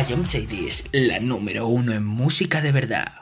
Es 0.00 0.84
la 0.92 1.20
número 1.20 1.66
uno 1.66 1.92
en 1.92 2.06
música 2.06 2.62
de 2.62 2.72
verdad. 2.72 3.19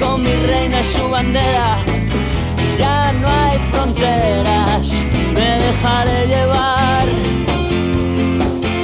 con 0.00 0.22
mi 0.22 0.32
reina 0.32 0.80
y 0.80 0.84
su 0.84 1.08
bandera. 1.08 1.76
Ya 2.78 3.12
no 3.12 3.28
hay 3.28 3.58
fronteras, 3.70 5.00
me 5.32 5.50
dejaré 5.66 6.26
llevar 6.26 7.06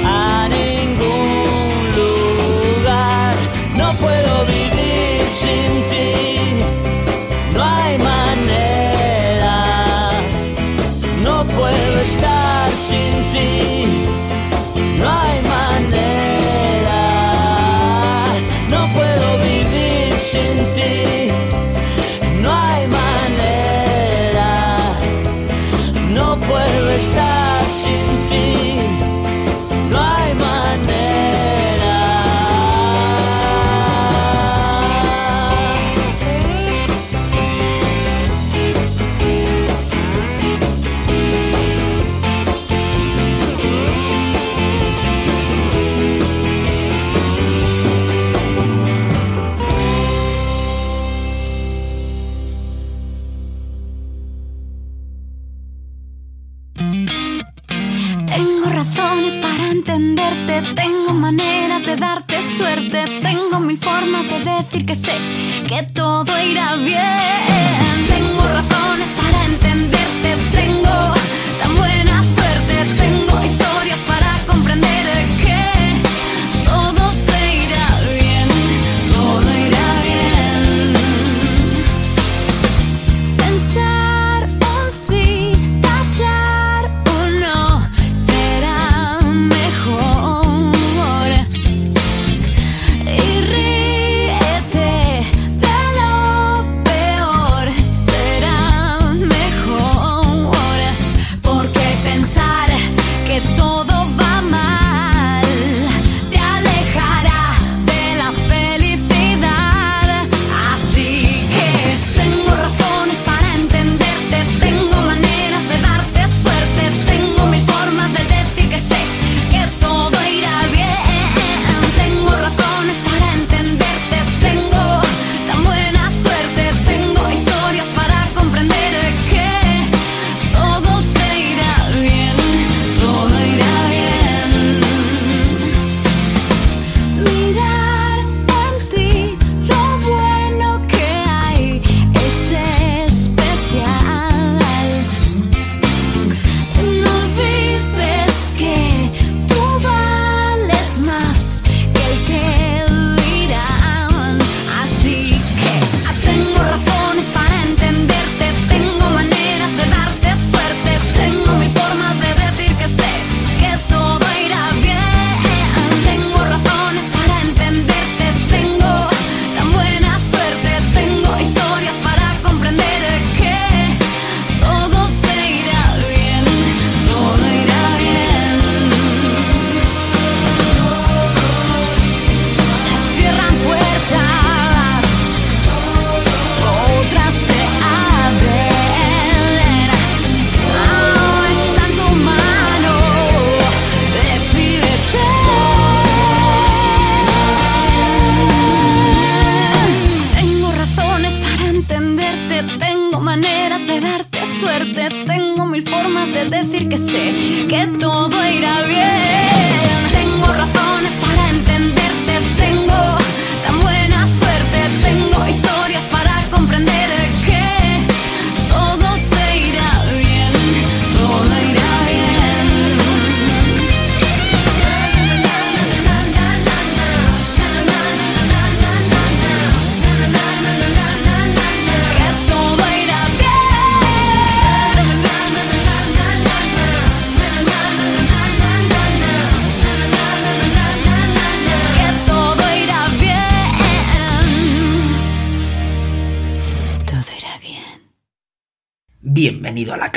a 0.05 0.47
ningún 0.47 1.81
lugar. 1.99 3.35
No 3.75 3.91
puedo 4.03 4.45
vivir 4.45 5.21
sin 5.29 5.71
ti, 5.91 6.63
no 7.53 7.63
hay 7.63 7.97
manera. 7.97 9.57
No 11.23 11.43
puedo 11.45 11.99
estar 12.01 12.71
sin 12.71 13.13
ti. 13.33 14.34
sin 20.25 20.57
ti 20.73 21.31
no 22.41 22.51
hay 22.51 22.87
manera, 22.87 24.49
no 26.13 26.39
puedo 26.39 26.89
estar 26.89 27.63
sin 27.69 28.07
ti. 28.29 28.74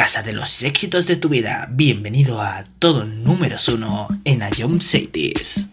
casa 0.09 0.23
de 0.23 0.33
los 0.33 0.63
éxitos 0.63 1.07
de 1.07 1.17
tu 1.17 1.29
vida. 1.29 1.69
Bienvenido 1.71 2.41
a 2.41 2.65
todo 2.79 3.05
número 3.05 3.59
uno 3.75 4.09
en 4.25 4.41
Ion 4.57 4.81
Cities. 4.81 5.69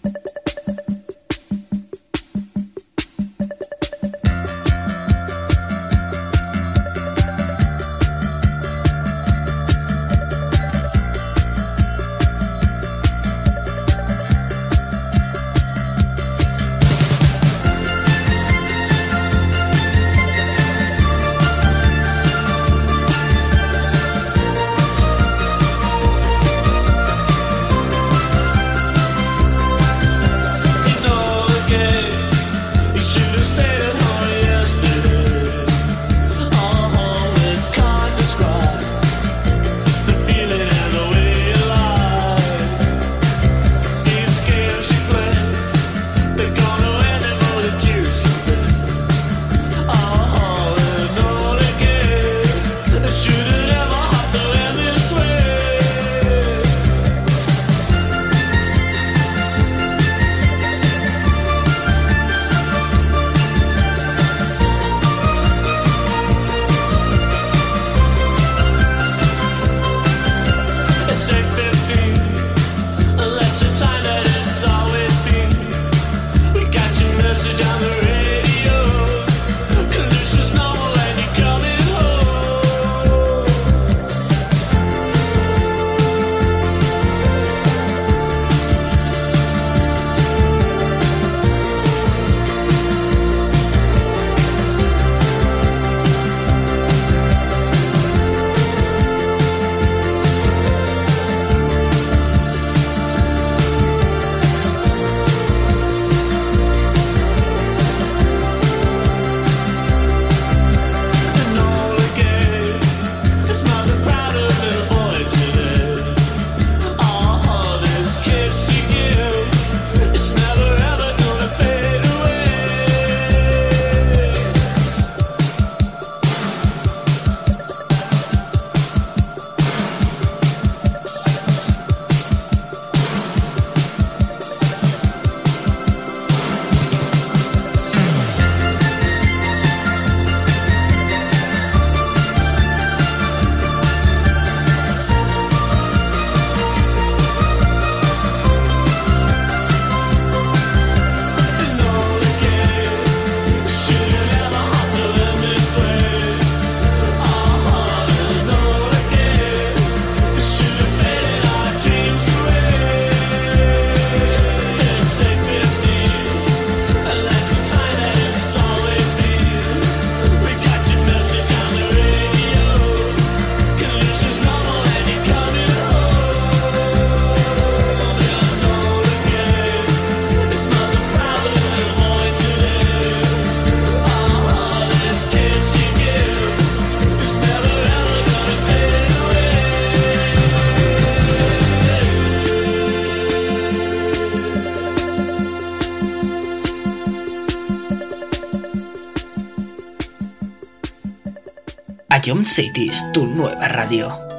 Ion 202.26 202.44
City 202.44 202.90
es 202.90 203.04
tu 203.14 203.28
nueva 203.28 203.68
radio. 203.68 204.35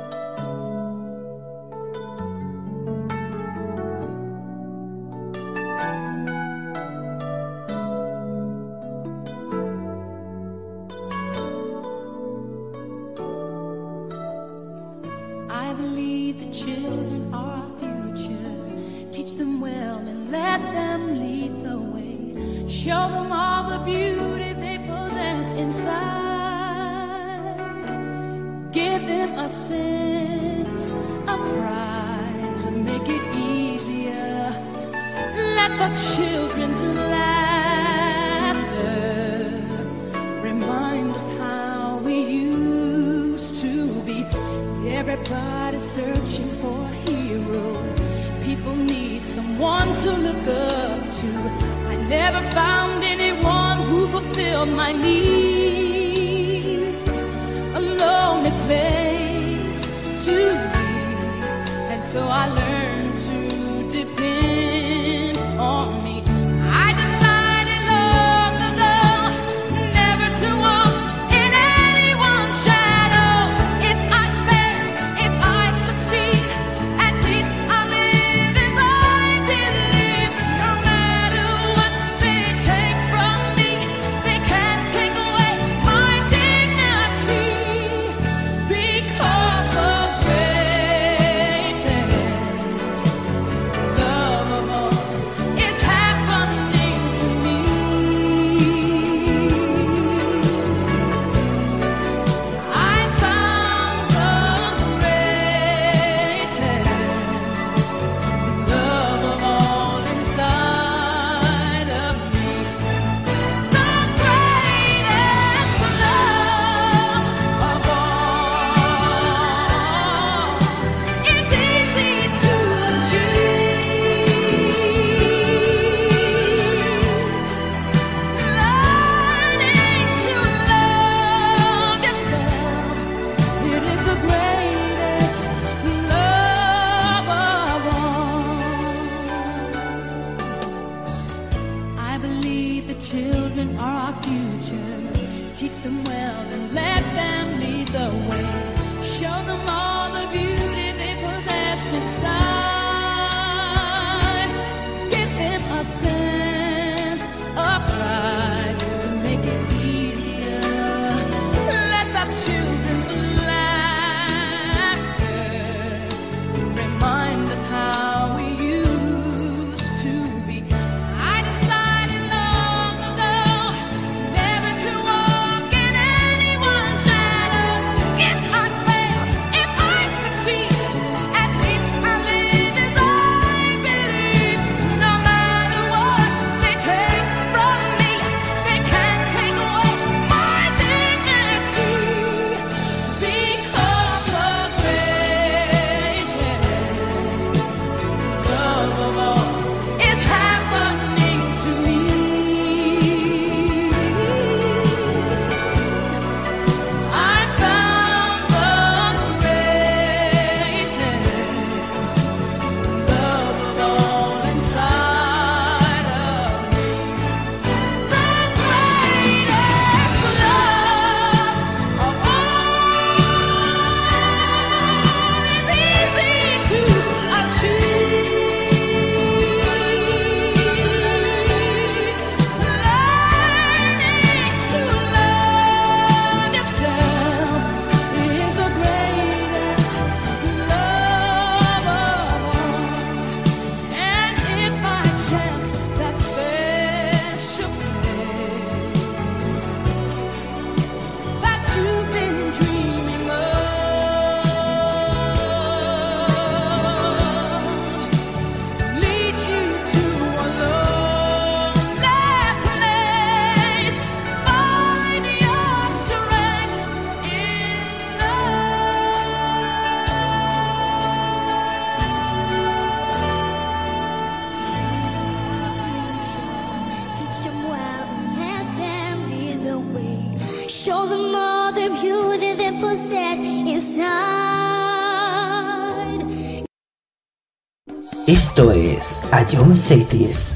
Esto 288.57 288.73
es 288.73 289.23
A 289.33 289.45
John 289.45 289.77
Cities. 289.77 290.56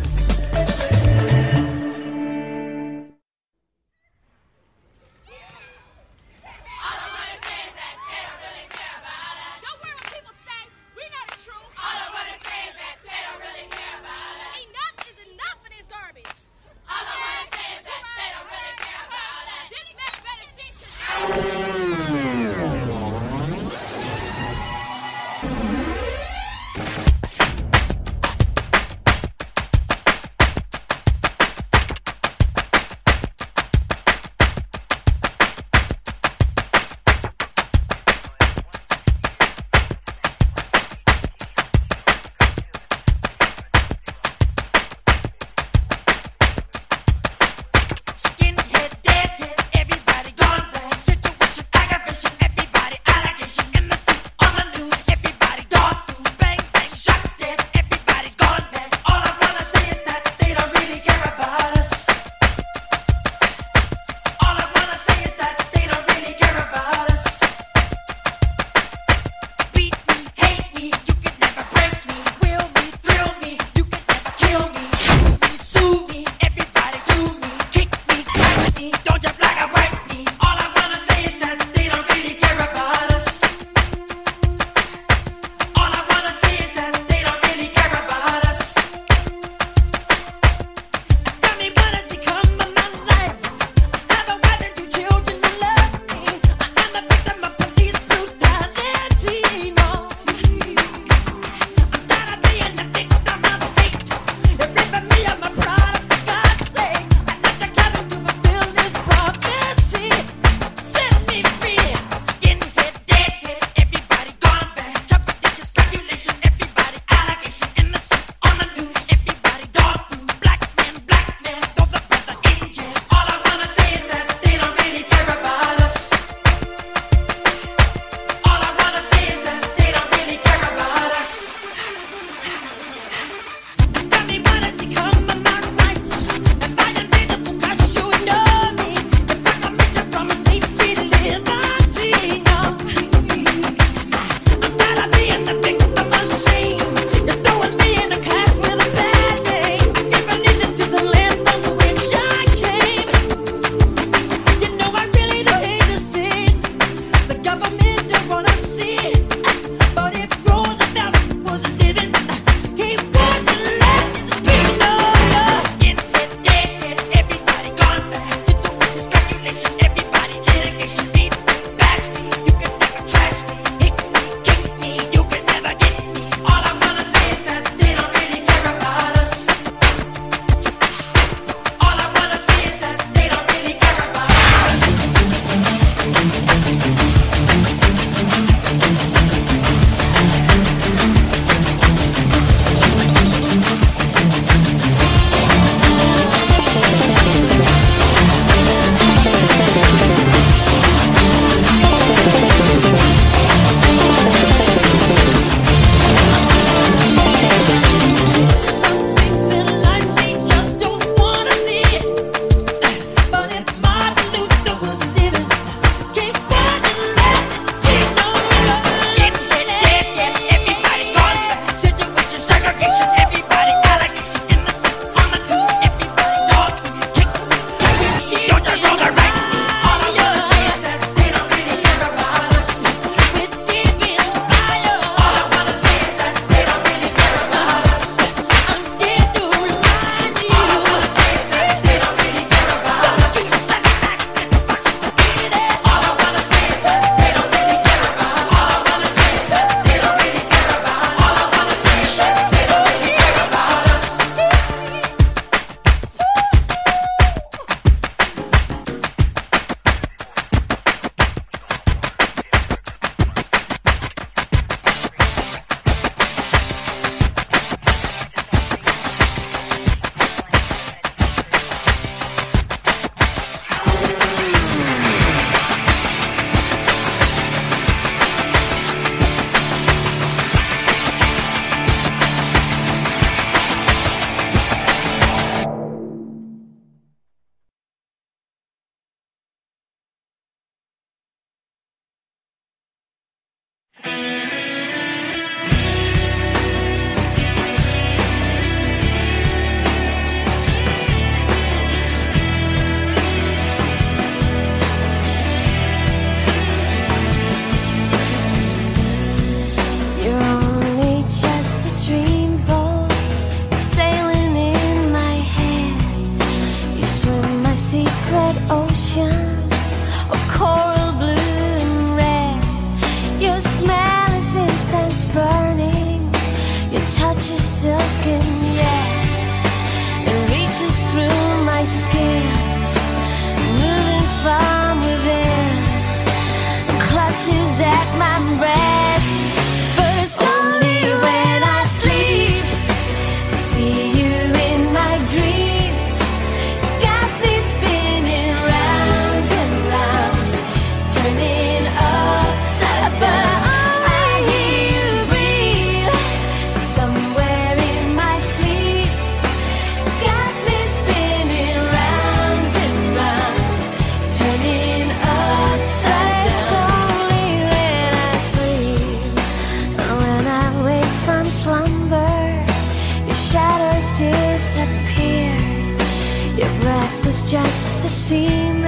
seem 378.30 378.79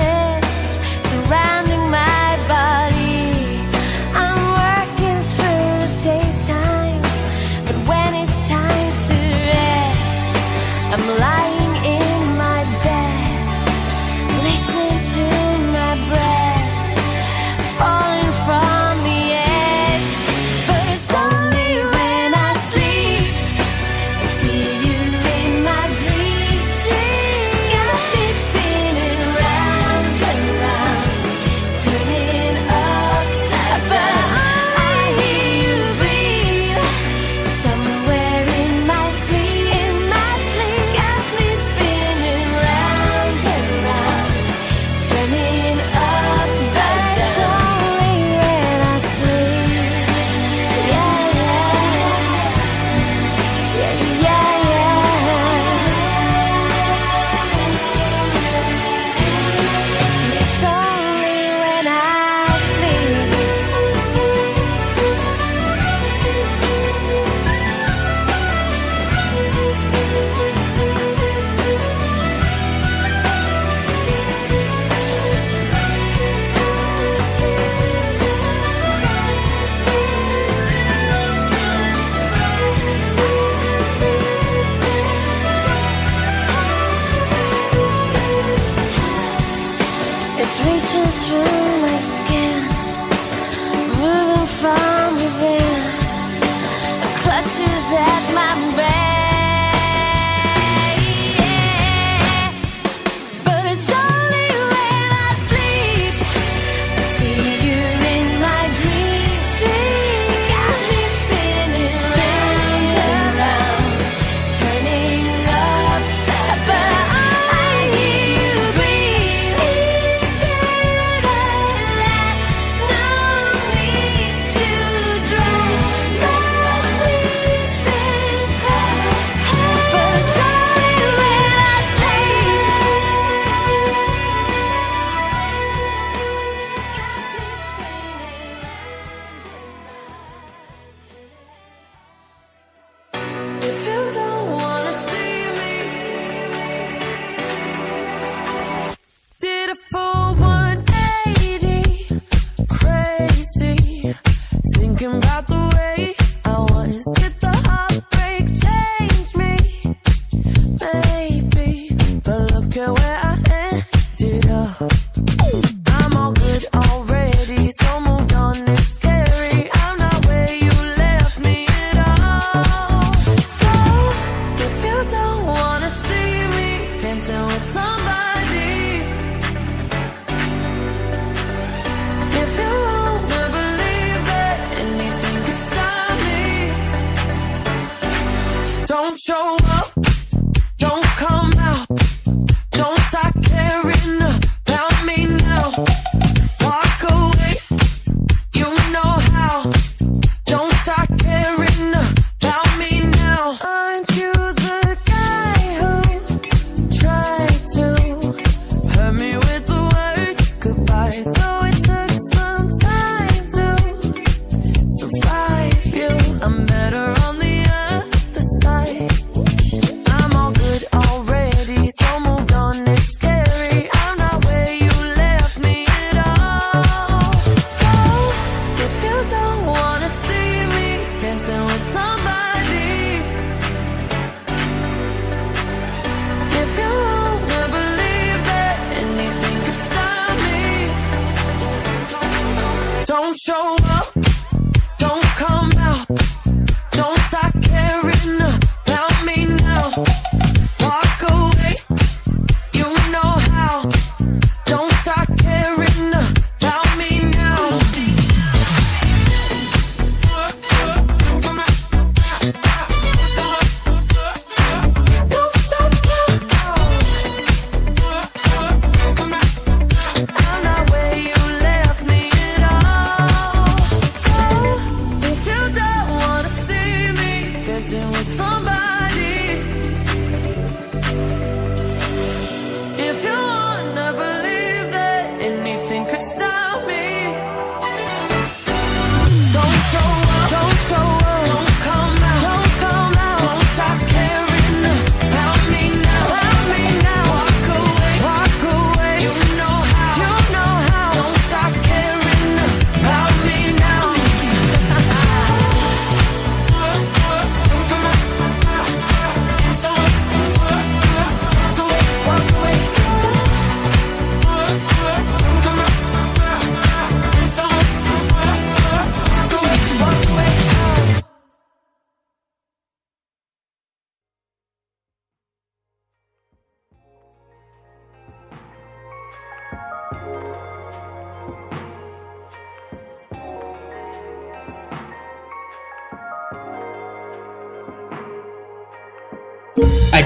Though 211.53 211.67
it 211.67 211.85
took 211.85 212.11
some 212.33 212.79
time 212.79 213.02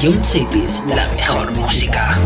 Jump 0.07 0.25
Cities, 0.25 0.85
la 0.87 1.05
mejor 1.17 1.51
música. 1.55 2.17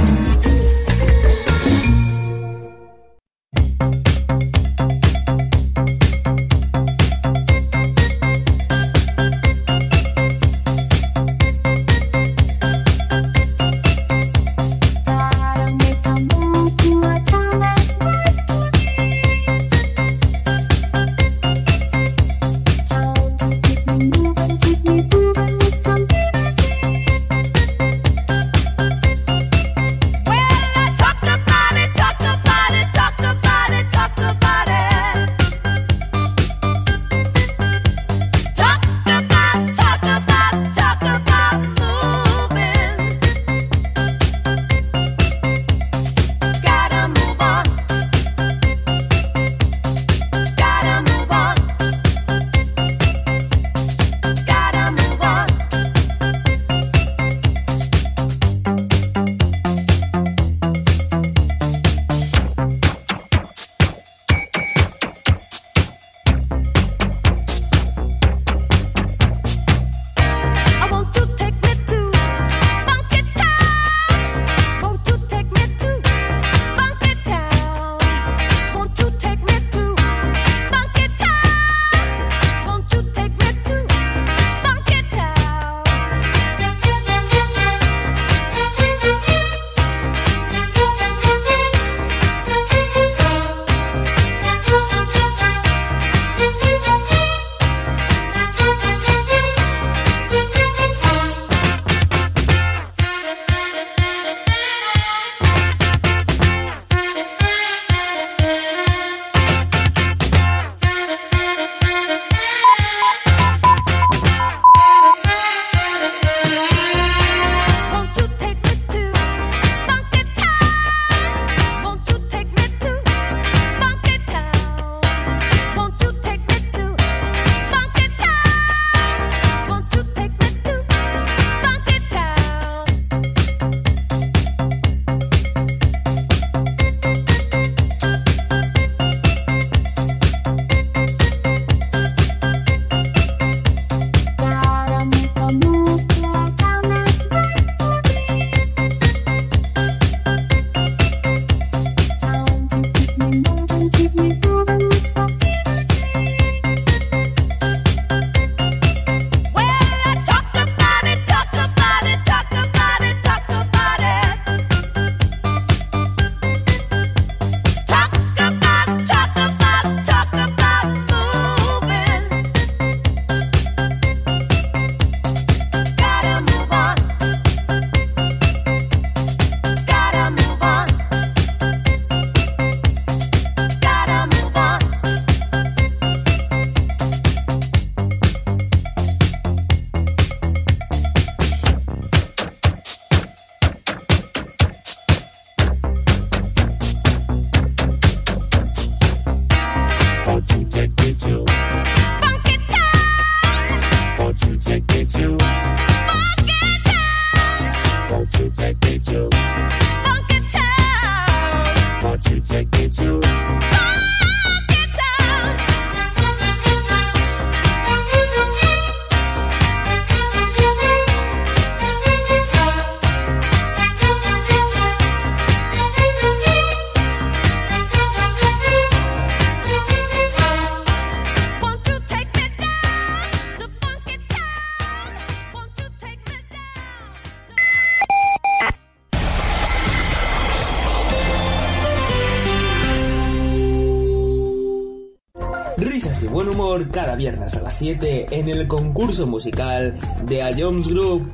Cada 247.11 247.17
viernes 247.19 247.57
a 247.57 247.63
las 247.63 247.77
7 247.77 248.27
en 248.31 248.49
el 248.49 248.69
concurso 248.69 249.27
musical 249.27 249.95
de 250.27 250.43
A 250.45 250.53
Jones 250.57 250.87
Group. 250.87 251.29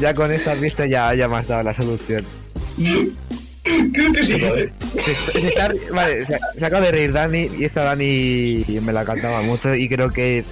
Ya 0.00 0.12
con 0.12 0.32
esta 0.32 0.54
vista 0.54 0.86
ya, 0.86 1.14
ya 1.14 1.28
me 1.28 1.36
has 1.36 1.46
dado 1.46 1.62
la 1.62 1.72
solución. 1.72 2.24
Creo 3.62 4.12
que 4.12 4.24
sí. 4.24 4.34
Se, 5.04 5.14
se 5.14 5.48
está- 5.48 5.72
vale, 5.92 6.24
se, 6.24 6.36
se 6.56 6.66
acaba 6.66 6.86
de 6.86 6.90
reír 6.90 7.12
Dani 7.12 7.48
y 7.58 7.64
esta 7.64 7.84
Dani 7.84 8.58
me 8.82 8.92
la 8.92 9.04
cantaba 9.04 9.40
mucho 9.42 9.72
y 9.76 9.88
creo 9.88 10.10
que 10.10 10.38
es 10.38 10.50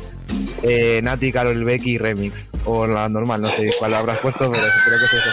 eh, 0.62 1.00
Nati, 1.02 1.32
Carol 1.32 1.64
Becky 1.64 1.98
remix. 1.98 2.48
O 2.64 2.86
la 2.86 3.08
normal, 3.08 3.40
no 3.40 3.48
sé 3.48 3.68
cuál 3.80 3.94
habrás 3.94 4.18
puesto, 4.18 4.48
pero 4.48 4.62
creo 4.62 4.98
que 5.00 5.04
es 5.06 5.12
eso. 5.12 5.30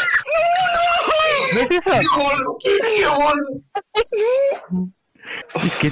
¿No 1.54 1.62
es 1.62 1.72
eso? 1.72 1.92
Es 5.64 5.76
que... 5.76 5.92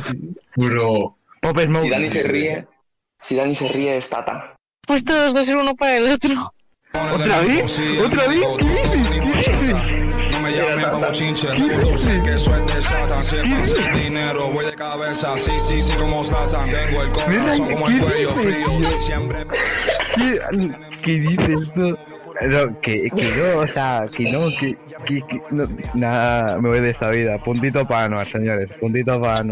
Bro. 0.56 1.17
Pop 1.39 1.60
Smoke. 1.60 1.84
Si 1.84 1.89
Dani 1.91 2.10
se 2.10 2.23
ríe, 2.23 2.67
si 3.28 3.36
Dani 3.36 3.54
se 3.54 3.68
ríe 3.68 3.98
es 3.98 4.10
Tata. 4.10 4.56
Pues 4.88 5.04
todos 5.04 5.34
dos 5.34 5.46
ser 5.46 5.58
uno 5.58 5.76
para 5.76 5.98
el 5.98 6.13
otro. 6.13 6.54
¿Otra 6.94 7.42
vez? 7.42 7.78
¿Otra 8.06 8.26
vez? 8.26 8.42
¿Qué 8.58 9.52
dices? 9.52 9.76
No 10.32 10.40
me 10.40 10.54
llamen 10.54 10.90
como 10.90 11.12
chinche, 11.12 11.52
Sí, 11.52 11.68
Satan. 20.40 20.78
¿Qué 21.04 21.20
dices 21.20 21.70
tú? 21.76 21.98
No, 22.44 22.80
que, 22.80 23.10
que 23.13 23.32
no, 23.36 23.60
o 23.60 23.68
sea, 23.68 24.08
que 24.16 24.32
no, 24.32 24.48
que, 24.58 24.78
que, 25.06 25.22
que 25.28 25.42
no, 25.52 25.68
nada, 25.96 26.62
me 26.62 26.70
voy 26.70 26.80
de 26.80 26.92
esta 26.92 27.10
vida. 27.10 27.38
Puntito 27.44 27.86
para 27.86 28.08
no, 28.08 28.24
señores, 28.24 28.72
puntito 28.80 29.20
para 29.20 29.44
no. 29.44 29.52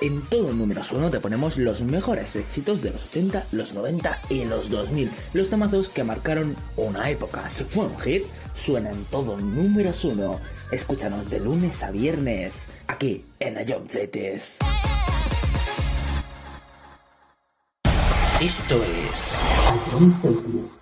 En 0.00 0.22
todo 0.22 0.52
número 0.52 0.82
uno 0.92 1.10
te 1.10 1.20
ponemos 1.20 1.56
los 1.56 1.82
mejores 1.82 2.36
éxitos 2.36 2.82
de 2.82 2.90
los 2.90 3.06
80, 3.06 3.46
los 3.52 3.74
90 3.74 4.20
y 4.28 4.44
los 4.44 4.70
2000. 4.70 5.10
Los 5.32 5.50
tomazos 5.50 5.88
que 5.88 6.04
marcaron 6.04 6.56
una 6.76 7.10
época. 7.10 7.48
Si 7.48 7.64
fue 7.64 7.86
un 7.86 7.98
hit, 8.00 8.24
suena 8.54 8.90
en 8.90 9.04
todo 9.04 9.36
número 9.36 9.92
uno. 10.04 10.40
Escúchanos 10.70 11.30
de 11.30 11.40
lunes 11.40 11.82
a 11.82 11.90
viernes, 11.90 12.66
aquí 12.88 13.24
en 13.38 13.58
Ayomchetes. 13.58 14.58
Esto 18.40 18.82
es... 18.82 20.81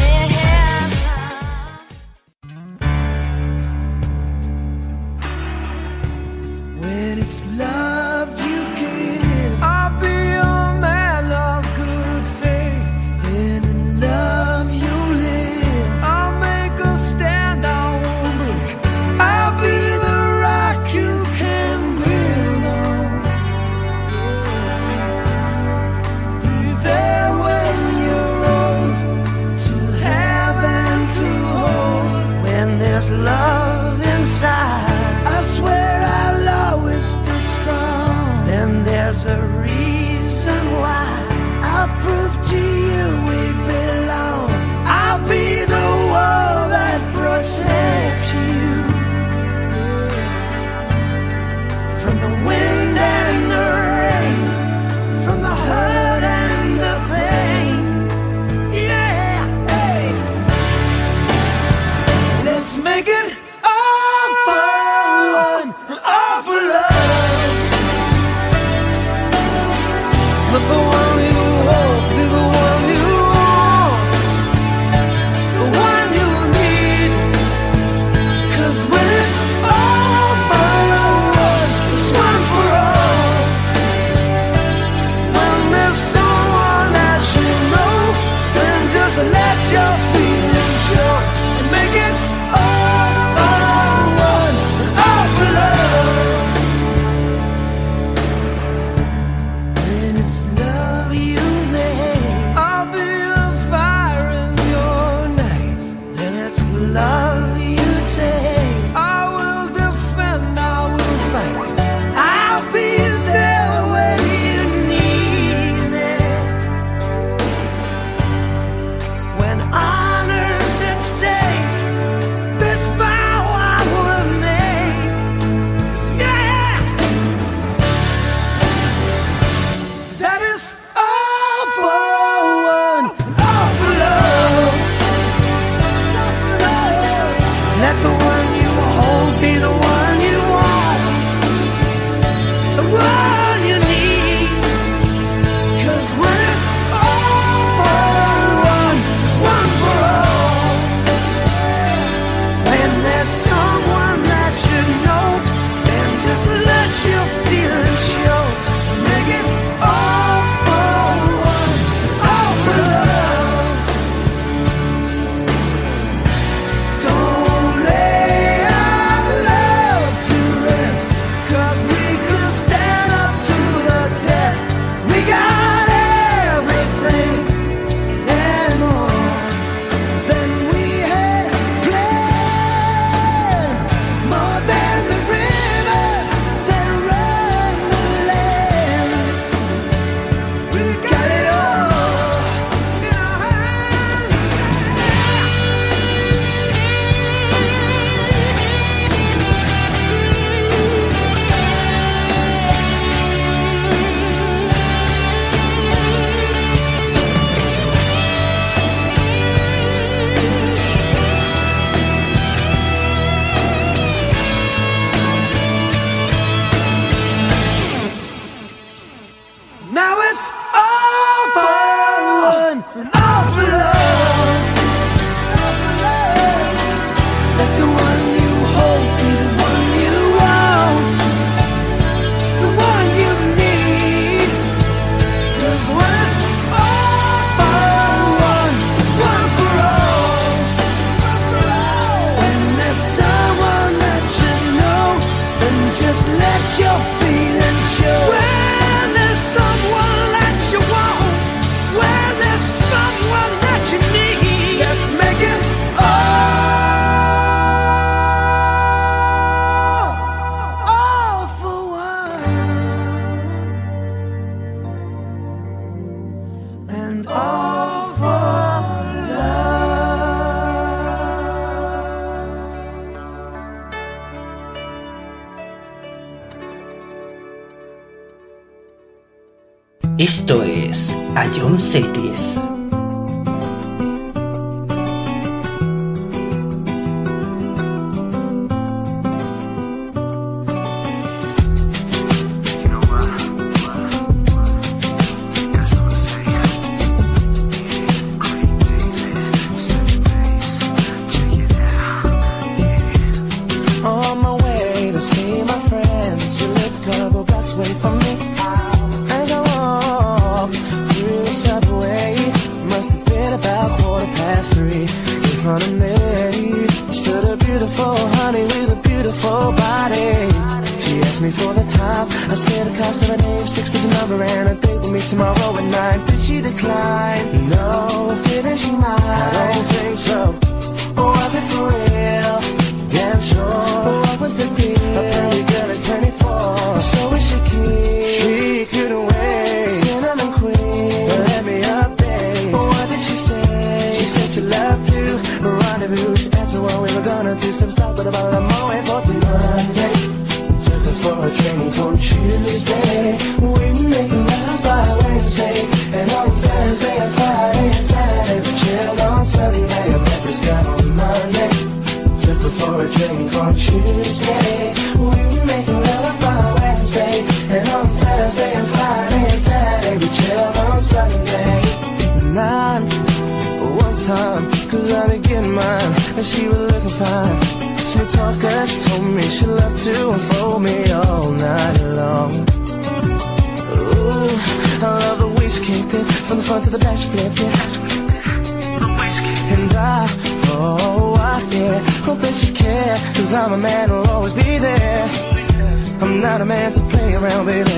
I'm 396.21 396.39
not 396.39 396.61
a 396.61 396.65
man 396.65 396.93
to 396.93 397.01
play 397.01 397.33
around, 397.33 397.65
baby. 397.65 397.89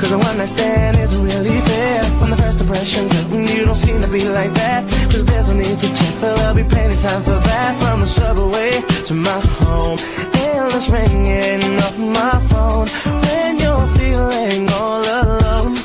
Cause 0.00 0.10
the 0.10 0.18
one 0.18 0.40
I 0.40 0.46
stand 0.46 0.96
isn't 0.96 1.24
really 1.24 1.60
fair. 1.60 2.02
From 2.18 2.30
the 2.30 2.36
first 2.36 2.60
impression, 2.60 3.06
mm, 3.08 3.54
you 3.54 3.66
don't 3.66 3.76
seem 3.76 4.00
to 4.00 4.10
be 4.10 4.26
like 4.28 4.52
that. 4.54 4.88
Cause 5.12 5.24
there's 5.26 5.48
no 5.50 5.56
need 5.58 5.78
to 5.78 5.88
check, 5.88 6.14
but 6.20 6.36
there'll 6.36 6.54
be 6.54 6.64
plenty 6.64 6.96
time 6.96 7.22
for 7.22 7.38
that. 7.38 7.78
From 7.82 8.00
the 8.00 8.06
subway 8.06 8.80
to 9.08 9.14
my 9.14 9.40
home, 9.60 9.98
endless 10.34 10.88
ringing 10.88 11.78
off 11.84 11.98
my 11.98 12.36
phone. 12.50 12.88
When 13.28 13.58
you're 13.60 13.86
feeling 14.00 14.70
all 14.70 15.04
alone, 15.04 15.76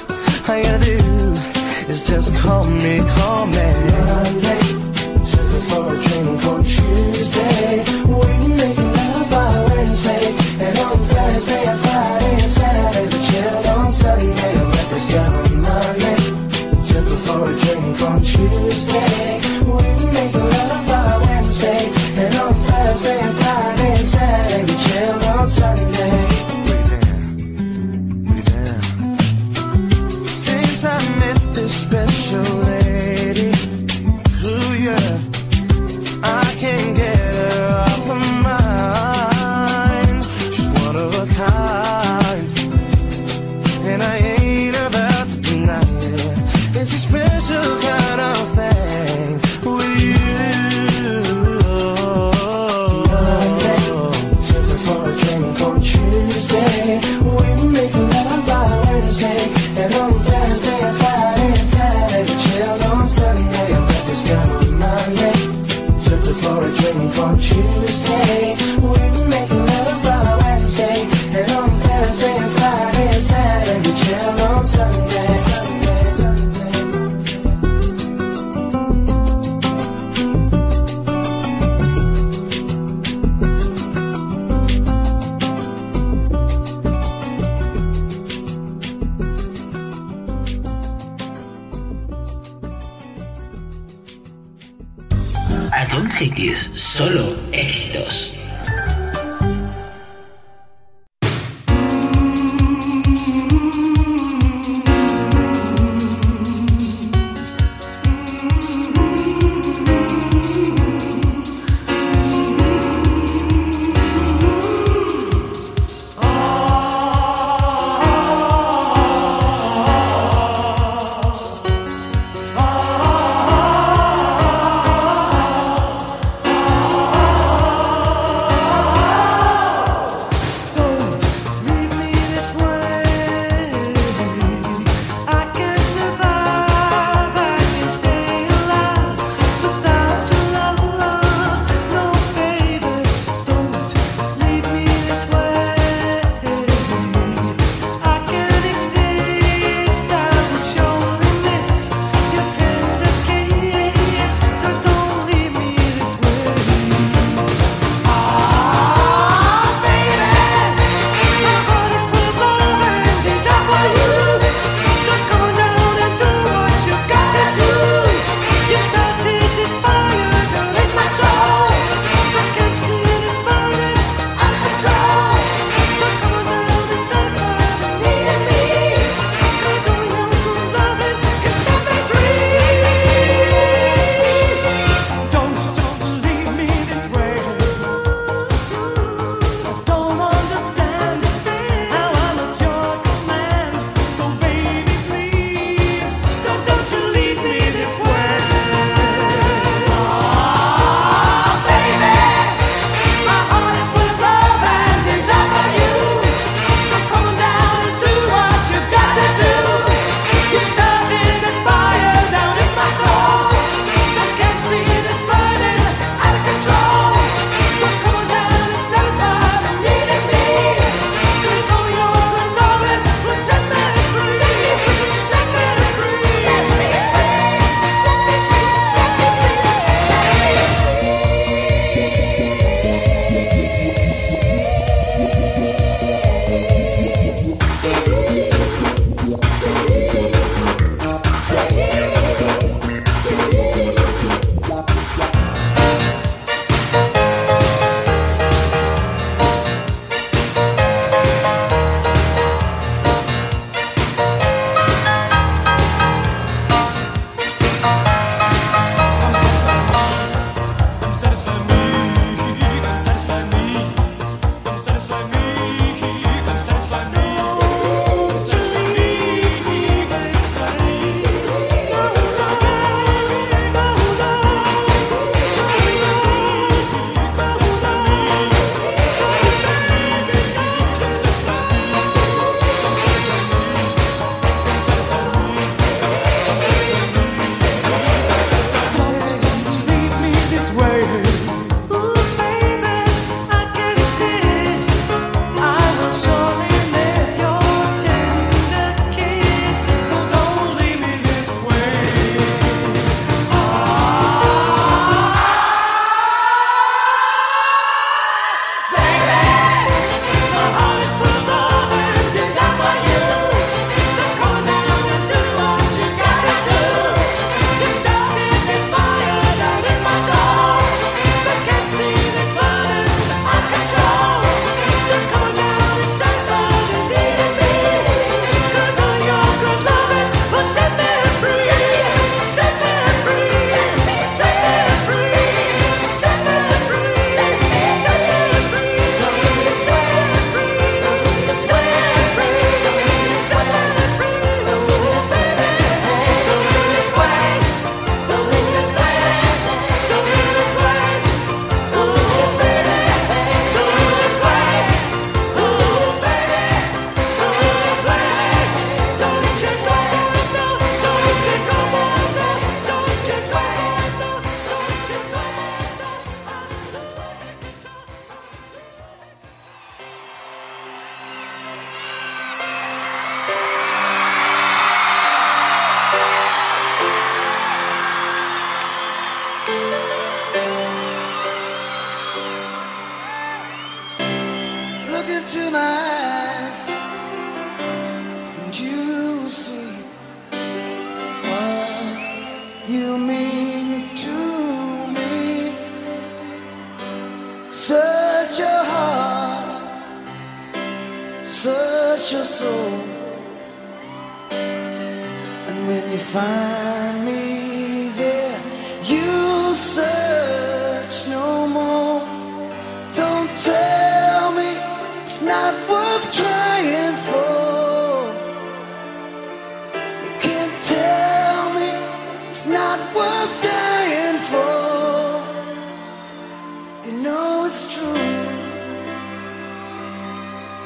all 0.47 0.57
you 0.57 0.63
gotta 0.63 0.85
do 0.85 0.97
is 1.91 2.07
just 2.07 2.35
call 2.37 2.63
me, 2.71 3.03
call 3.19 3.47
me. 3.47 4.66
drink 17.67 18.01
on 18.01 18.21
Tuesday. 18.21 19.06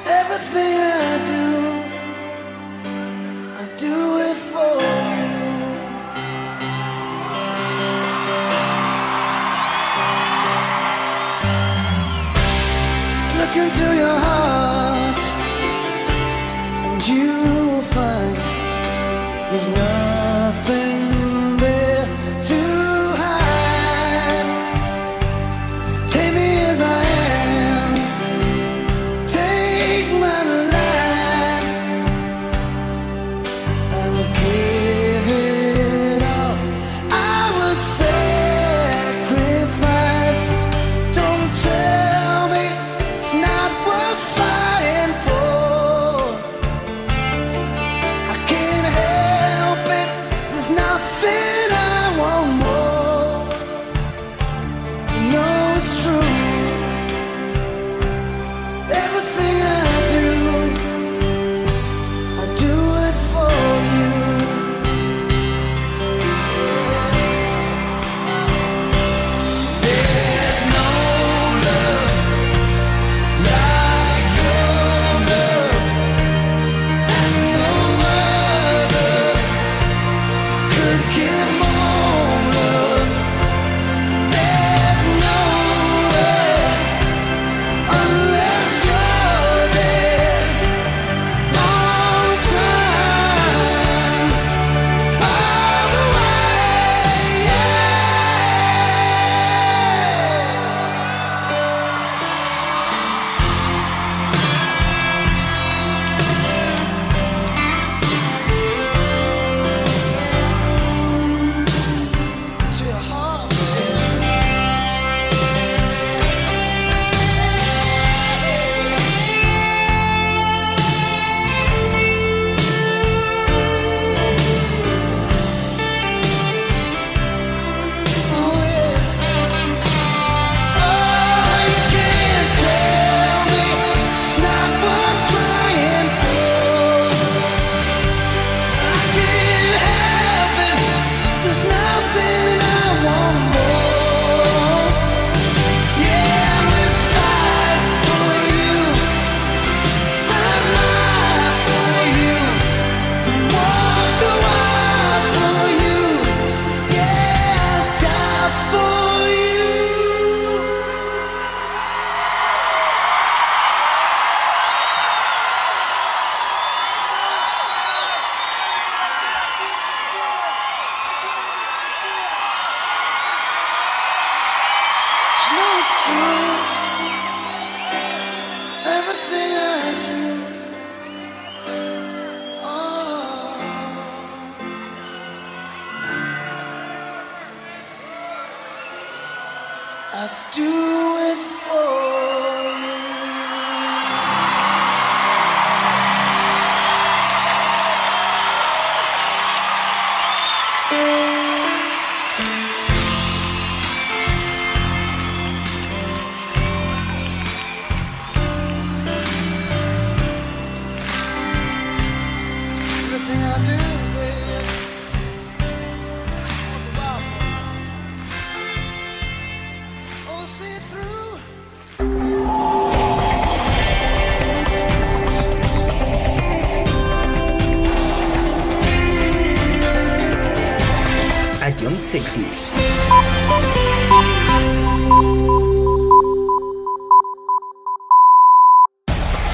Everything 0.05 1.00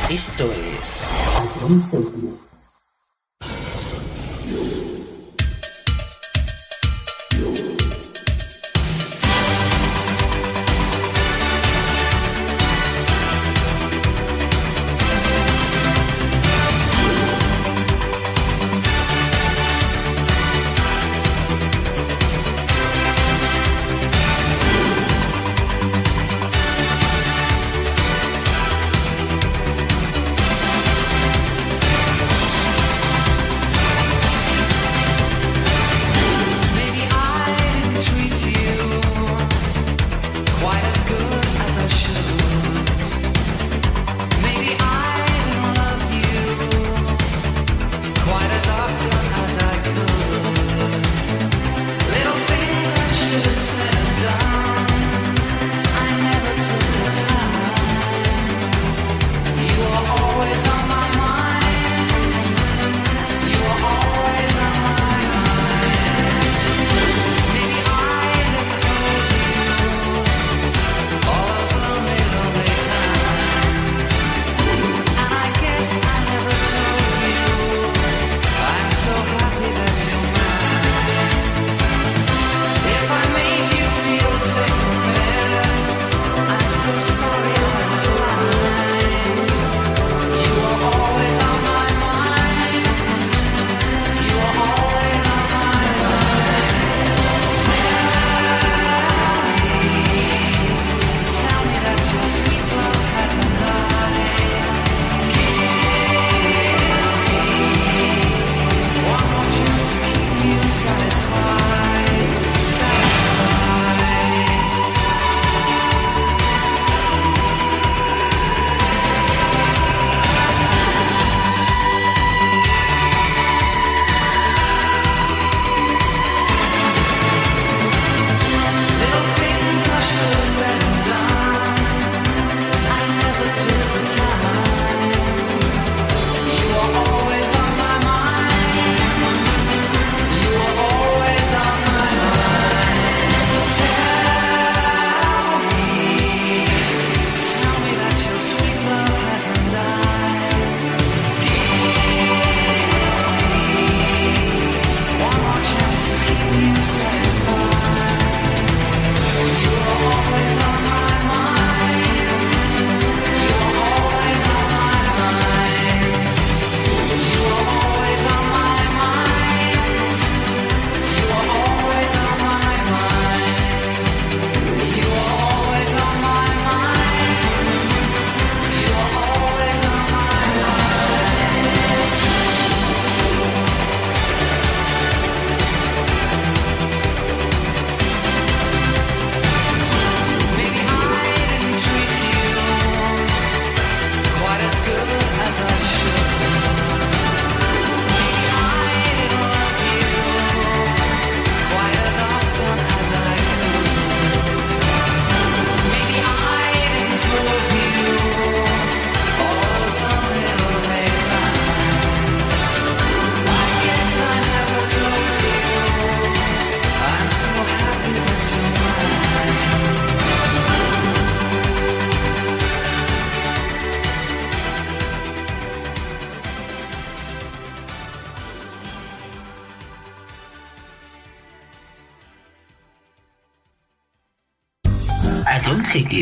Esto 0.09 0.51
es. 0.79 1.03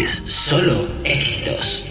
Solo 0.03 0.89
éxitos. 1.05 1.85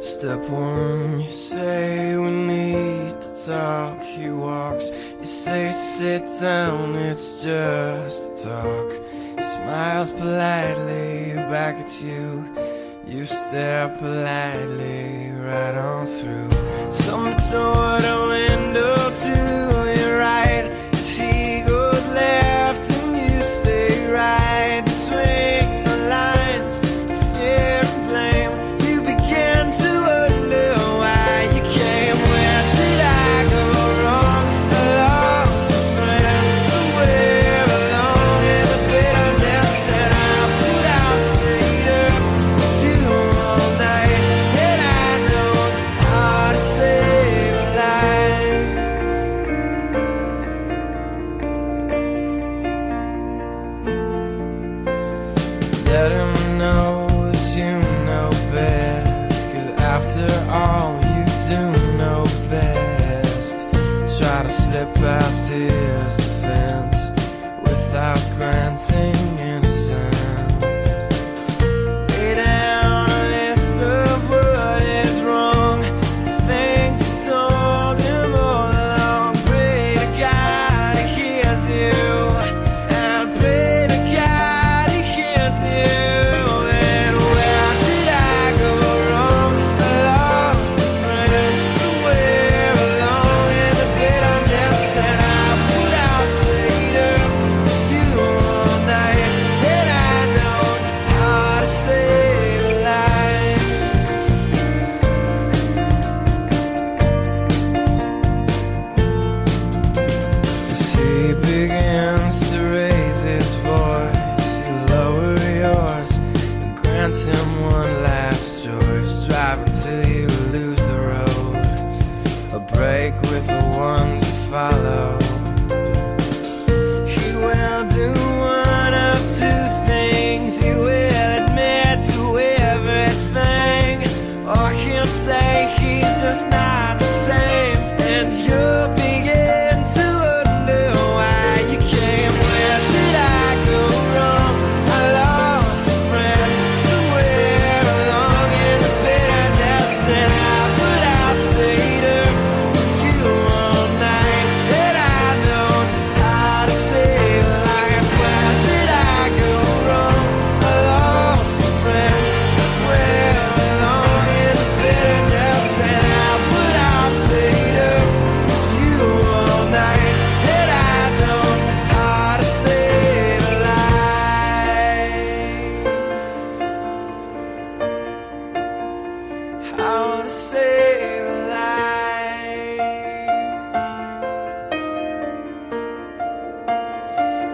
Step 0.00 0.48
one, 0.48 1.20
you 1.20 1.30
say 1.32 2.16
we 2.16 2.30
need 2.30 3.20
to 3.20 3.44
talk. 3.44 4.00
He 4.02 4.30
walks, 4.30 4.90
you 5.18 5.26
say 5.26 5.72
sit 5.72 6.22
down, 6.40 6.94
it's 6.94 7.42
just 7.42 8.44
talk. 8.44 8.88
He 9.36 9.42
smiles 9.42 10.12
politely 10.12 11.34
back 11.50 11.74
at 11.74 12.00
you. 12.00 12.44
You 13.08 13.24
stare 13.24 13.88
politely 14.00 15.30
right 15.30 15.76
on 15.76 16.06
through 16.08 16.50
some 16.90 17.32
sort 17.34 18.04
of 18.04 18.28
window. 18.30 18.95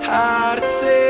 how 0.03 0.55
to 0.57 0.61
say 0.61 1.02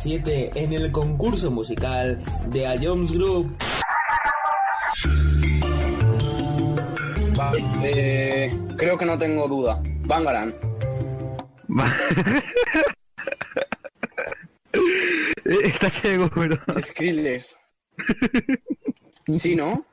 7 0.00 0.50
en 0.54 0.72
el 0.72 0.90
concurso 0.90 1.50
musical 1.50 2.18
de 2.46 2.66
A 2.66 2.74
Jones 2.80 3.12
Group. 3.12 3.54
Eh, 7.82 8.58
creo 8.78 8.96
que 8.96 9.04
no 9.04 9.18
tengo 9.18 9.46
duda. 9.46 9.82
Bangaran. 10.06 10.54
Está 15.44 15.90
ciego, 15.90 16.30
pero. 16.34 16.56
Skrillex. 16.80 17.58
¿Sí, 19.30 19.54
no? 19.54 19.84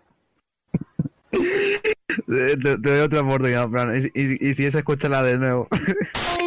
Te, 1.32 2.56
doy 2.56 3.00
otra 3.02 3.20
oportunidad, 3.22 3.70
Fran. 3.70 3.94
Y, 3.96 4.06
y, 4.20 4.50
y 4.50 4.54
si 4.54 4.66
esa, 4.66 4.78
escúchala 4.80 5.22
de 5.24 5.38
nuevo. 5.38 5.68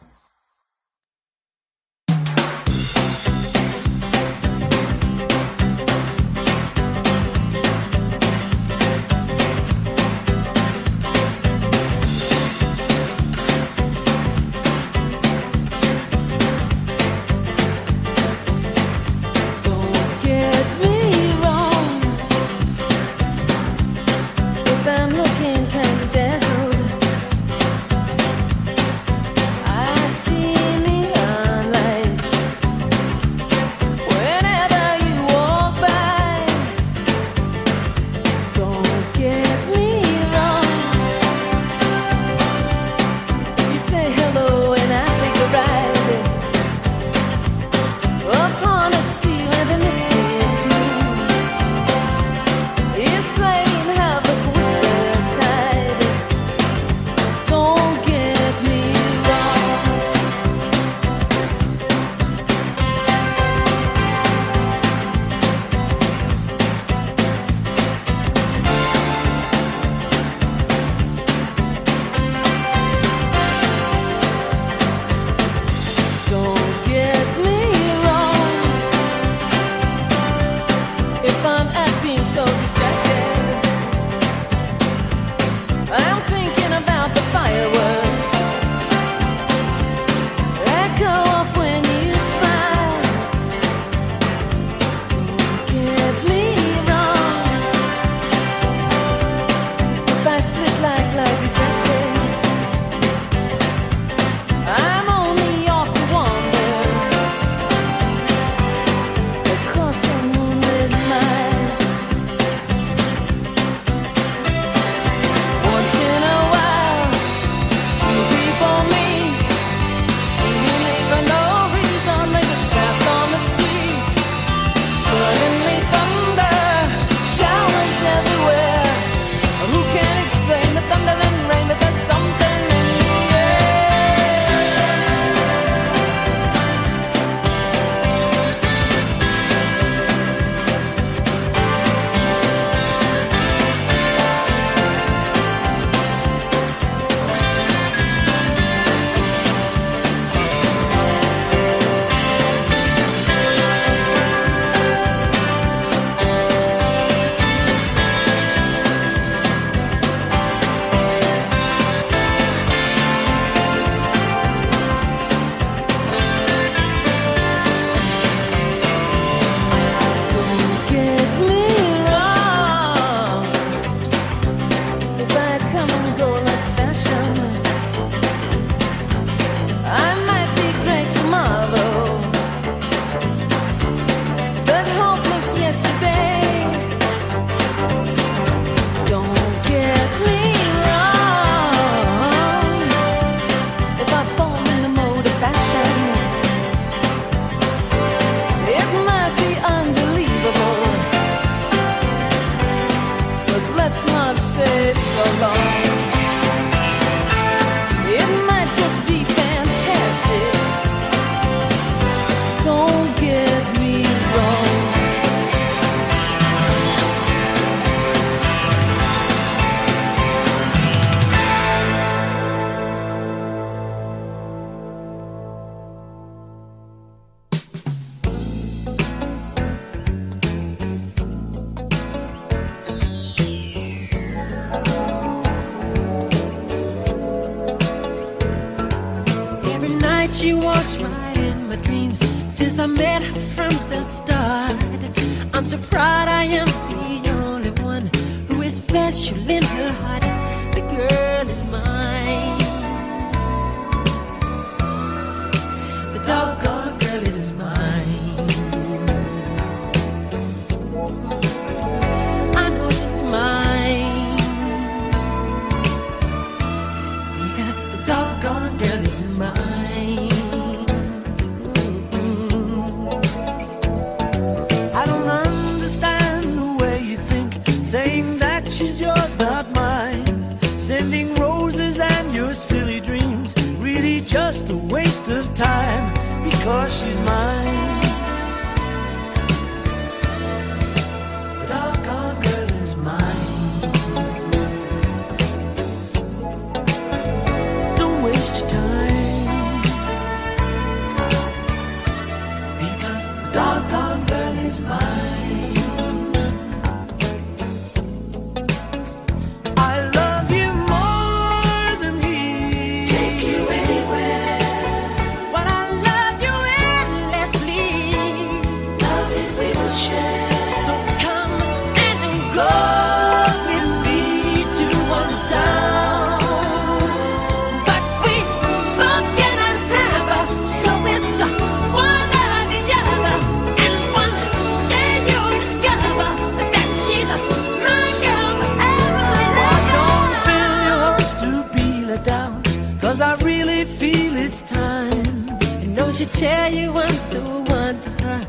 it's 344.51 344.61
time. 344.63 345.49
I 345.81 345.85
know 345.85 346.11
she'd 346.11 346.29
tell 346.29 346.73
you 346.73 346.91
I'm 346.91 347.15
the 347.33 347.41
one 347.79 347.97
for 348.03 348.23
her. 348.23 348.41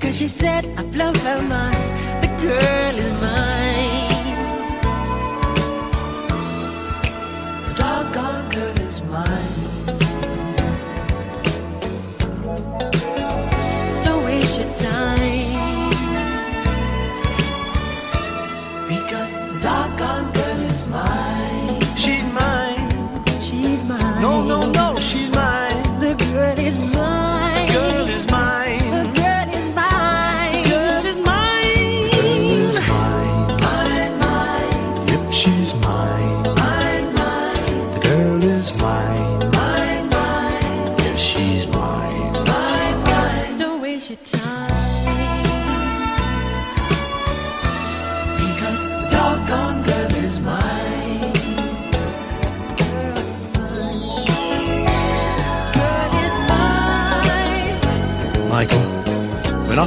Cause 0.00 0.16
she 0.16 0.26
said 0.26 0.64
I 0.78 0.82
blow 0.84 1.12
her 1.12 1.42
mind. 1.42 2.22
The 2.22 2.28
girl 2.46 2.98
is 2.98 3.12
mine. 3.20 3.89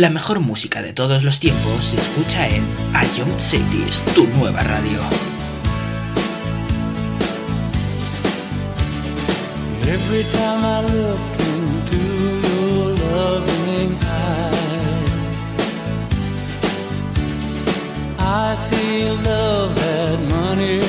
La 0.00 0.08
mejor 0.08 0.40
música 0.40 0.80
de 0.80 0.94
todos 0.94 1.24
los 1.24 1.40
tiempos 1.40 1.84
se 1.84 1.96
escucha 1.96 2.48
en 2.48 2.64
A 2.94 3.04
Young 3.18 3.38
Cities, 3.38 4.00
tu 4.14 4.26
nueva 4.38 4.62
radio. 4.62 4.98
Every 9.86 10.24
time 10.32 10.64
I 10.64 10.80
look 10.90 11.20
into 11.38 11.98
your 12.48 12.96
loving 13.12 13.94
eyes, 14.00 15.10
I 18.18 18.56
see 18.70 19.10
love 19.22 19.74
that 19.74 20.18
money 20.30 20.80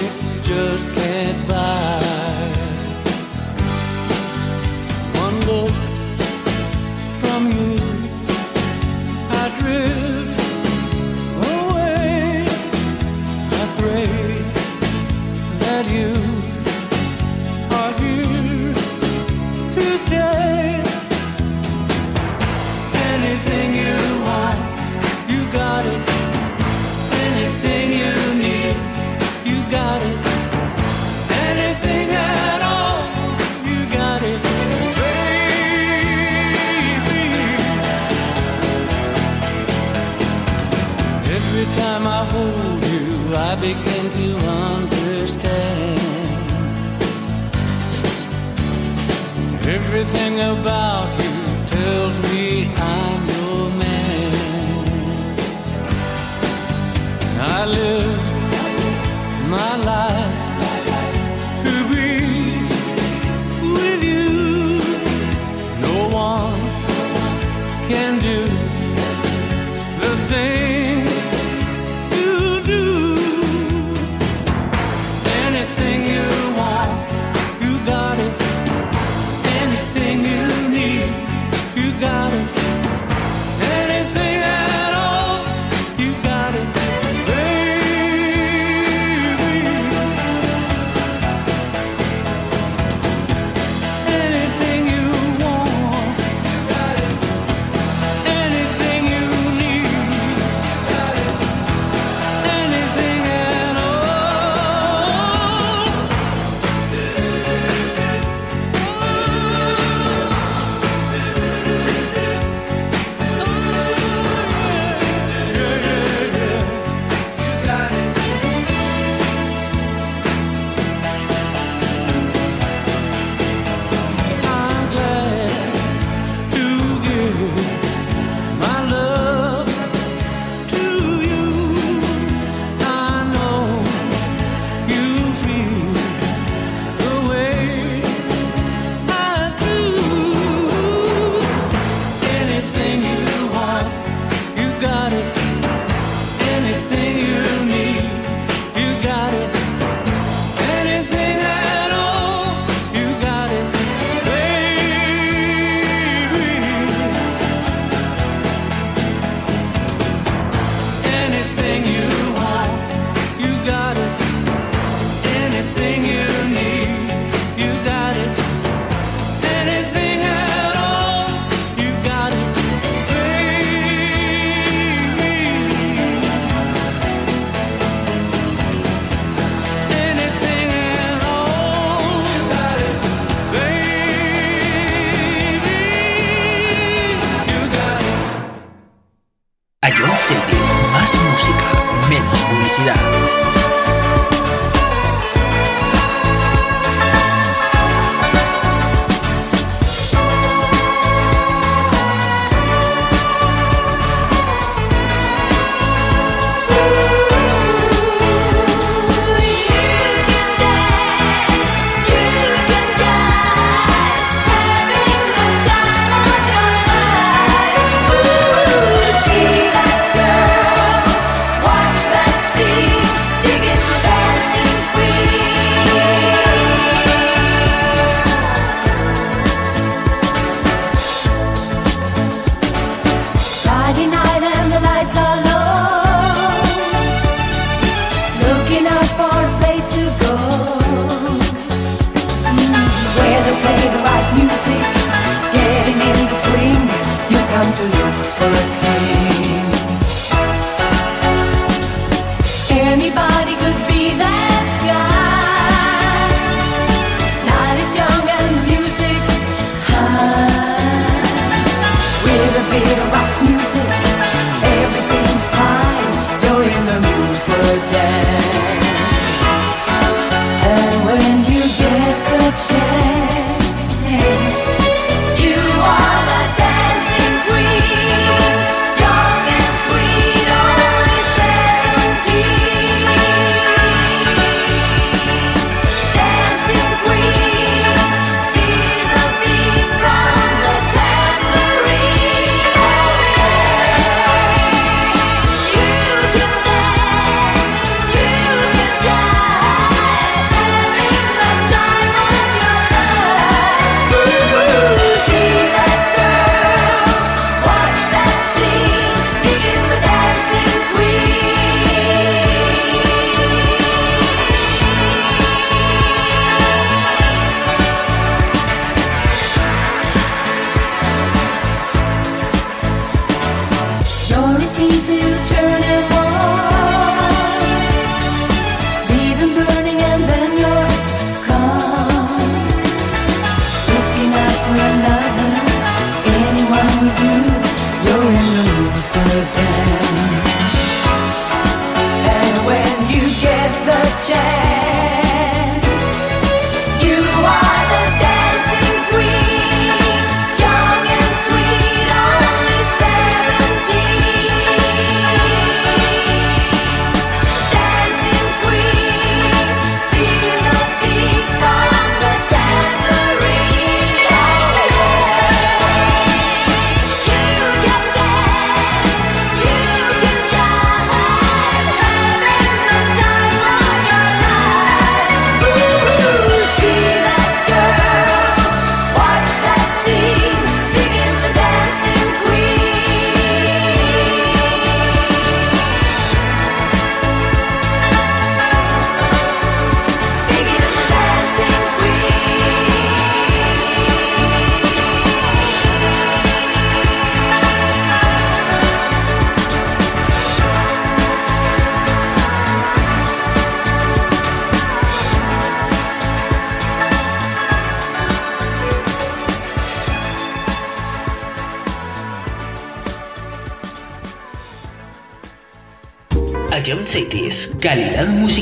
just 0.42 0.96
can't 0.96 1.48
buy. 1.50 2.11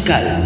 Musical. 0.09 0.38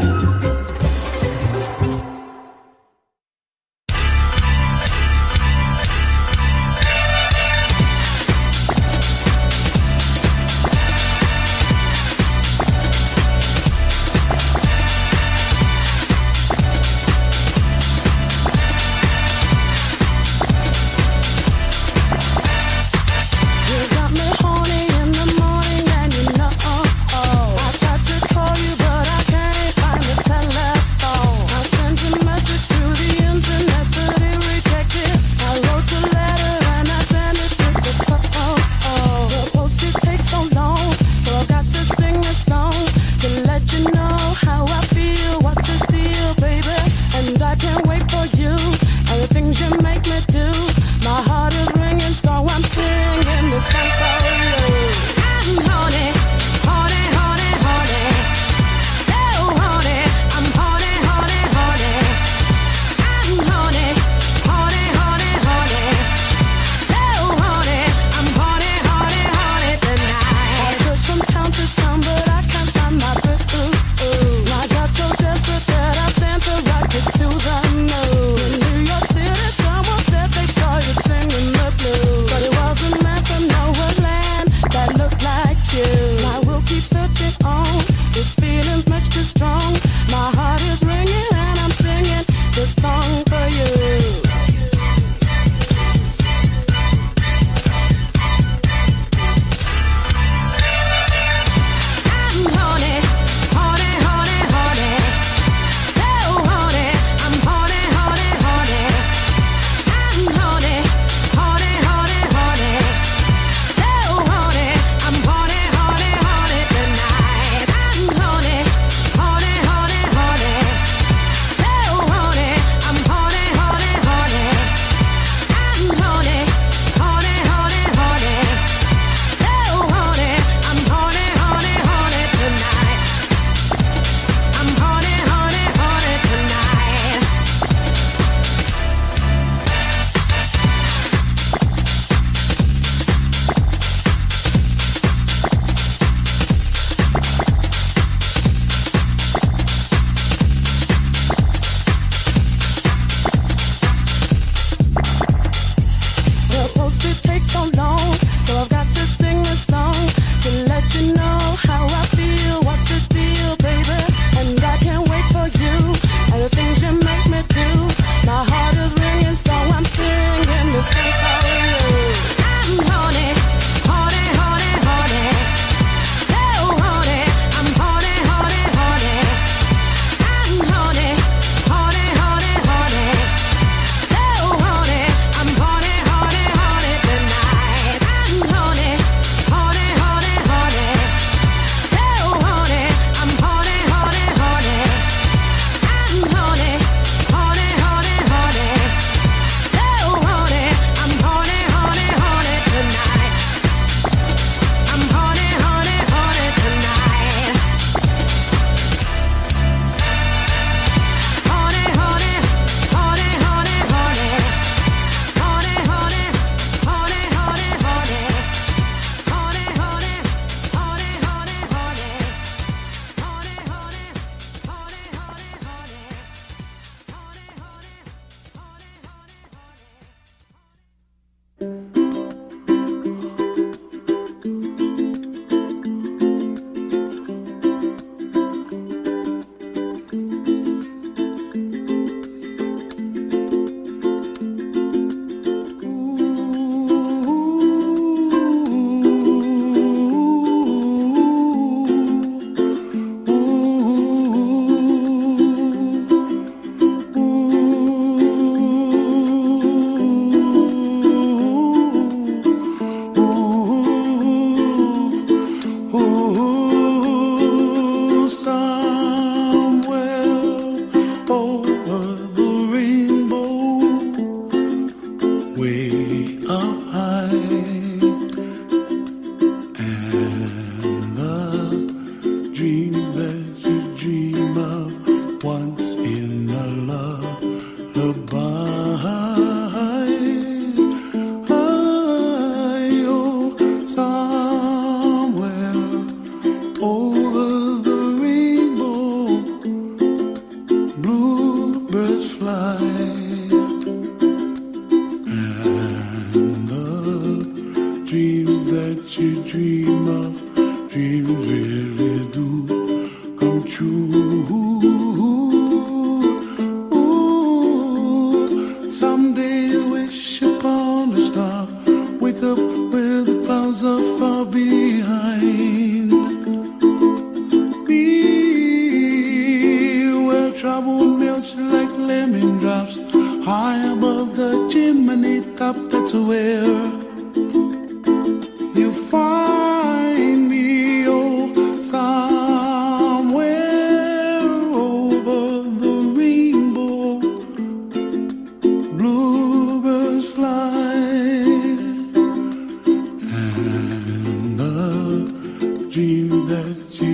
Dream 355.93 356.47
that 356.47 356.99
you 356.99 357.12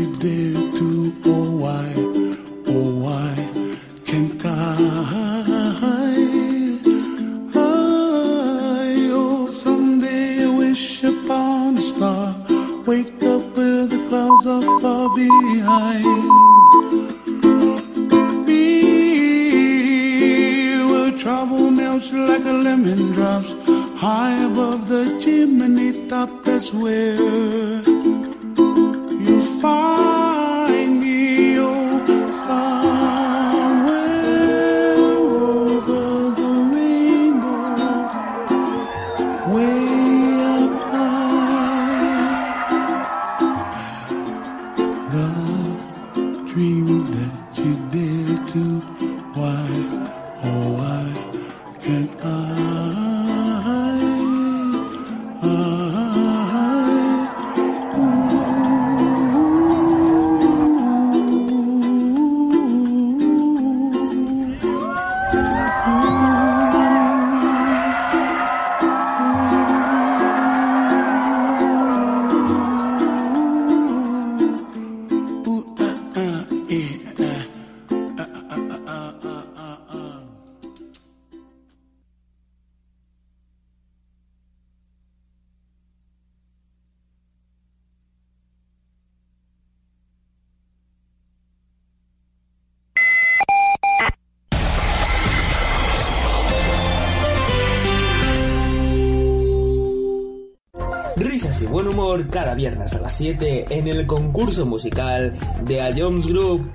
a 102.96 103.00
las 103.00 103.18
7 103.18 103.66
en 103.70 103.88
el 103.88 104.06
concurso 104.06 104.66
musical 104.66 105.34
de 105.64 105.82
A 105.82 105.92
Jones 105.96 106.28
Group. 106.28 106.70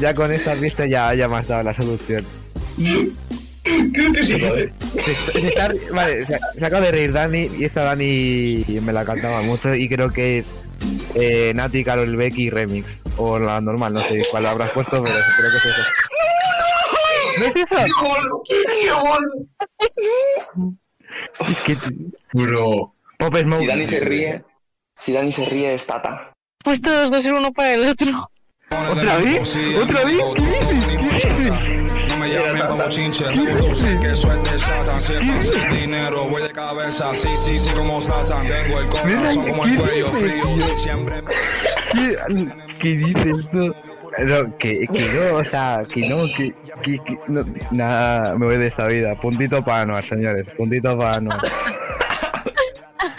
Ya 0.00 0.14
con 0.14 0.32
esta 0.32 0.54
vista 0.54 0.86
ya, 0.86 1.14
ya 1.14 1.28
me 1.28 1.36
has 1.36 1.46
dado 1.48 1.62
la 1.62 1.74
solución. 1.74 2.24
Creo 3.92 4.12
que 4.12 4.24
sí, 4.24 4.34
¿vale? 4.40 4.72
Se, 5.04 5.14
se 5.14 5.48
está- 5.48 5.72
vale, 5.92 6.24
se, 6.24 6.38
se 6.56 6.66
acaba 6.66 6.84
de 6.86 6.92
reír 6.92 7.12
Dani 7.12 7.50
y 7.58 7.64
esta 7.64 7.84
Dani 7.84 8.58
me 8.82 8.92
la 8.92 9.04
cantaba 9.04 9.40
mucho 9.42 9.74
y 9.74 9.88
creo 9.88 10.10
que 10.10 10.38
es 10.38 10.52
eh, 11.14 11.52
Nati, 11.54 11.82
Carol 11.84 12.14
Becky 12.16 12.50
Remix. 12.50 13.00
O 13.16 13.38
la 13.38 13.60
normal, 13.60 13.92
no 13.94 14.00
sé 14.00 14.22
cuál 14.30 14.46
habrás 14.46 14.70
puesto, 14.70 15.02
pero 15.02 15.14
creo 15.14 15.50
que 15.50 15.56
es 15.56 15.64
eso. 15.64 15.82
¿No 17.40 17.46
es 17.46 17.56
eso? 17.56 17.76
Es 21.48 21.60
que... 21.60 21.76
Bro. 22.32 22.94
Pop 23.18 23.36
Smoke. 23.36 23.60
Si 23.60 23.66
Dani 23.66 23.86
se 23.86 24.00
ríe, 24.00 24.44
si 24.94 25.12
Dani 25.12 25.32
se 25.32 25.44
ríe 25.44 25.74
es 25.74 25.86
Tata. 25.86 26.32
Pues 26.62 26.80
todos 26.80 27.10
dos 27.10 27.22
ser 27.22 27.34
uno 27.34 27.52
para 27.52 27.74
el 27.74 27.88
otro. 27.88 28.30
¿Otra 28.70 29.18
vez? 29.18 29.56
¿Otra 29.82 30.04
vez? 30.04 30.18
¿Qué 30.34 30.42
dices? 30.42 30.86
¿Qué 31.22 31.28
dices? 31.34 32.08
No 32.08 32.16
me 32.16 32.28
llamen 32.28 32.62
como 32.66 32.88
chinche, 32.88 33.24
sé 33.74 33.98
que 34.00 34.12
eso 34.12 34.32
es 34.32 34.42
de 34.52 34.58
Satan. 34.58 35.00
Si 35.00 35.12
es 35.14 35.22
más 35.22 35.50
el 35.50 35.76
dinero, 35.80 36.24
voy 36.24 36.42
de 36.42 36.50
cabeza. 36.52 37.12
Sí, 37.14 37.28
sí, 37.36 37.58
sí, 37.58 37.70
como 37.70 38.00
Satan. 38.00 38.46
Tengo 38.46 38.80
el 38.80 38.88
corazón 38.88 39.46
como 39.46 39.64
el 39.64 39.78
cuello 39.78 40.12
frío. 40.12 40.76
Siempre 40.76 41.20
¿Qué, 41.92 42.16
qué 42.80 42.88
dices 42.96 43.48
tú? 43.50 43.74
No, 44.16 44.56
que, 44.58 44.86
que 44.92 45.00
no, 45.12 45.36
o 45.38 45.44
sea, 45.44 45.84
que 45.92 46.08
no, 46.08 46.16
que, 46.36 46.54
que, 46.82 46.98
que- 47.04 47.18
no, 47.26 47.42
nada, 47.72 48.36
me 48.38 48.46
voy 48.46 48.58
de 48.58 48.68
esta 48.68 48.86
vida. 48.86 49.14
Puntito 49.20 49.62
para 49.64 49.82
Anuar, 49.82 50.04
señores, 50.04 50.48
puntito 50.56 50.96
para 50.96 51.16
Anuar. 51.16 51.40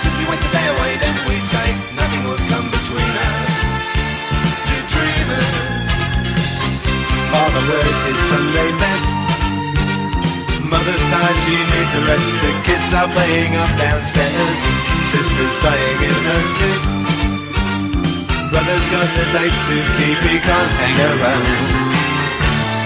simply 0.00 0.24
a 0.24 0.50
day 0.56 0.66
away, 0.72 0.92
then 0.96 1.14
we'd 1.28 1.44
say 1.44 1.68
nothing 1.92 2.24
would 2.24 2.40
come 2.48 2.66
between 2.72 3.12
us. 3.20 3.52
Two 4.64 4.82
dreamers. 4.96 5.50
Father 7.28 7.62
wears 7.68 8.00
his 8.08 8.20
Sunday 8.32 8.70
best. 8.80 9.12
Mother's 10.72 11.04
tired, 11.12 11.38
she 11.44 11.52
needs 11.52 11.92
a 12.00 12.02
rest. 12.08 12.32
The 12.40 12.52
kids 12.64 12.90
are 12.96 13.10
playing 13.12 13.52
up 13.60 13.72
downstairs. 13.76 14.58
Sister's 15.12 15.54
sighing 15.60 16.00
in 16.08 16.18
her 16.28 16.42
sleep. 16.54 16.82
Brother's 18.48 18.86
got 18.88 19.04
a 19.04 19.24
date 19.36 19.58
to 19.68 19.76
keep, 20.00 20.18
he 20.24 20.36
can't 20.40 20.72
hang 20.80 20.96
around. 21.12 21.44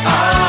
Oh. 0.07 0.44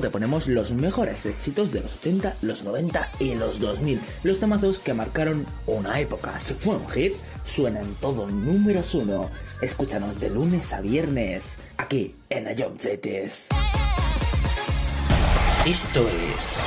te 0.00 0.10
ponemos 0.10 0.48
los 0.48 0.72
mejores 0.72 1.26
éxitos 1.26 1.72
de 1.72 1.80
los 1.80 1.96
80, 1.96 2.36
los 2.42 2.64
90 2.64 3.12
y 3.18 3.34
los 3.34 3.60
2000. 3.60 4.00
Los 4.22 4.40
temazos 4.40 4.78
que 4.78 4.94
marcaron 4.94 5.46
una 5.66 6.00
época. 6.00 6.38
Si 6.40 6.54
fue 6.54 6.76
un 6.76 6.88
hit, 6.88 7.14
suenan 7.44 7.94
todo 8.00 8.26
números 8.28 8.94
uno. 8.94 9.30
Escúchanos 9.60 10.20
de 10.20 10.30
lunes 10.30 10.72
a 10.72 10.80
viernes, 10.80 11.58
aquí 11.76 12.14
en 12.30 12.46
Ayom 12.46 12.76
Esto 15.66 16.08
es... 16.34 16.58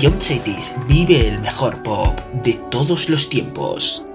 Jones 0.00 0.24
Cities 0.24 0.72
vive 0.88 1.28
el 1.28 1.40
mejor 1.40 1.82
pop 1.82 2.20
de 2.42 2.54
todos 2.70 3.08
los 3.08 3.28
tiempos. 3.28 4.05